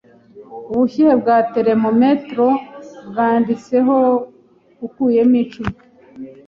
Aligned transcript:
Ubushyuhe 0.71 1.13
bwa 1.21 1.37
termometero 1.53 2.47
bwanditseho 3.09 3.95
ukuyemo 4.85 5.35
icumi. 5.43 5.77